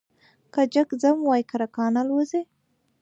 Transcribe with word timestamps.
که 0.53 0.61
جگ 0.73 0.89
ځم 1.01 1.17
وايي 1.27 1.43
کرکان 1.51 1.93
الوزوې، 2.01 2.41